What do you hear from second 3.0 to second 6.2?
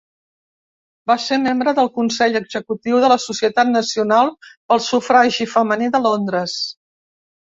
de la Societat Nacional pel Sufragi Femení de